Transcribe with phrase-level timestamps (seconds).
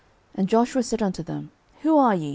[0.33, 1.51] And Joshua said unto them,
[1.83, 2.29] Who are ye?